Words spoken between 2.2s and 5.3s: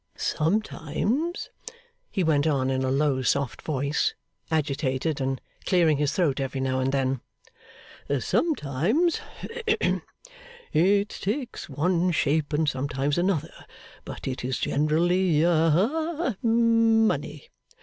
went on in a low, soft voice, agitated,